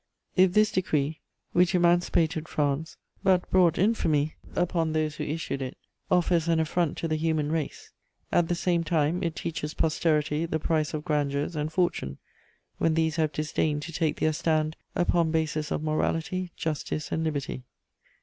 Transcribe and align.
If 0.35 0.53
this 0.53 0.71
decree, 0.71 1.19
which 1.53 1.75
emancipated 1.75 2.47
France 2.47 2.97
but 3.21 3.47
brought 3.51 3.77
infamy 3.77 4.33
upon 4.55 4.93
those 4.93 5.17
who 5.17 5.23
issued 5.23 5.61
it, 5.61 5.77
offers 6.09 6.47
an 6.47 6.59
affront 6.59 6.97
to 6.97 7.07
the 7.07 7.17
human 7.17 7.51
race, 7.51 7.91
at 8.31 8.47
the 8.47 8.55
same 8.55 8.83
time 8.83 9.21
it 9.21 9.35
teaches 9.35 9.75
posterity 9.75 10.47
the 10.47 10.57
price 10.57 10.95
of 10.95 11.05
grandeurs 11.05 11.55
and 11.55 11.71
fortune, 11.71 12.17
when 12.79 12.95
these 12.95 13.17
have 13.17 13.31
disdained 13.31 13.83
to 13.83 13.93
take 13.93 14.19
their 14.19 14.33
stand 14.33 14.75
upon 14.95 15.29
bases 15.29 15.71
of 15.71 15.83
morality, 15.83 16.51
justice 16.55 17.11
and 17.11 17.23
liberty. 17.23 17.61